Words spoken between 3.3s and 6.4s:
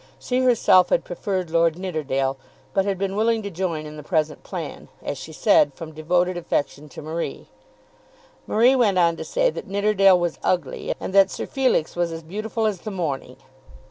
to join in the present plan, as she said, from devoted